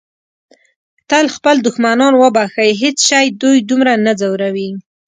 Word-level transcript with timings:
تل 1.09 1.25
خپل 1.35 1.55
دښمنان 1.67 2.13
وبښئ. 2.17 2.69
هیڅ 2.81 2.97
شی 3.07 3.25
دوی 3.41 3.57
دومره 3.69 3.91
نه 4.05 4.13
ځوروي. 4.19 4.69